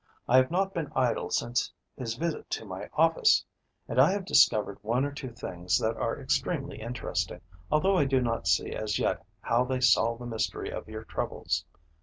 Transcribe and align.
I 0.27 0.37
have 0.37 0.49
not 0.49 0.73
been 0.73 0.91
idle 0.95 1.29
since 1.29 1.71
his 1.95 2.15
visit 2.15 2.49
to 2.49 2.65
my 2.65 2.89
office, 2.93 3.45
and 3.87 4.01
I 4.01 4.13
have 4.13 4.25
discovered 4.25 4.79
one 4.81 5.05
or 5.05 5.11
two 5.11 5.29
things 5.29 5.77
that 5.77 5.95
are 5.95 6.19
extremely 6.19 6.81
interesting, 6.81 7.41
although 7.71 7.97
I 7.99 8.05
do 8.05 8.19
not 8.19 8.47
see 8.47 8.71
as 8.71 8.97
yet 8.97 9.23
how 9.41 9.63
they 9.63 9.79
solve 9.79 10.17
the 10.17 10.25
mystery 10.25 10.71
of 10.71 10.89
your 10.89 11.03
troubles. 11.03 11.65